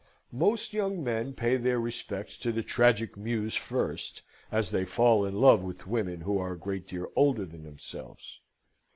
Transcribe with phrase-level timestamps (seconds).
[0.33, 5.35] Most young men pay their respects to the Tragic Muse first, as they fall in
[5.39, 8.39] love with women who are a great deal older than themselves.